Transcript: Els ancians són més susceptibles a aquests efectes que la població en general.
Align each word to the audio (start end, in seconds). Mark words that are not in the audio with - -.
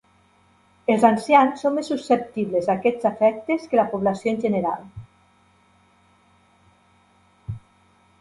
Els 0.91 1.03
ancians 1.09 1.59
són 1.65 1.73
més 1.79 1.89
susceptibles 1.91 2.69
a 2.69 2.71
aquests 2.81 3.07
efectes 3.09 3.67
que 3.73 3.79
la 3.81 3.85
població 3.91 4.33
en 4.33 4.41
general. 4.47 4.89